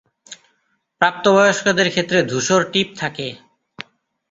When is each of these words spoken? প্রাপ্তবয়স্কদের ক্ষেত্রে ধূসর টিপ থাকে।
প্রাপ্তবয়স্কদের 1.01 1.87
ক্ষেত্রে 1.89 2.19
ধূসর 2.23 2.61
টিপ 2.73 2.87
থাকে। 2.97 3.27